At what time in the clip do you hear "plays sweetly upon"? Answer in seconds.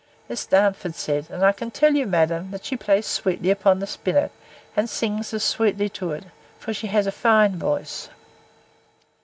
2.75-3.77